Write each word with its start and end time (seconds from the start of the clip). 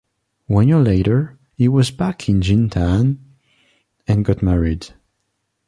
One 0.47 0.67
year 0.67 0.79
later, 0.79 1.37
he 1.55 1.67
was 1.67 1.91
back 1.91 2.27
in 2.27 2.41
Jintan, 2.41 3.19
and 4.07 4.25
got 4.25 4.41
married. 4.41 4.95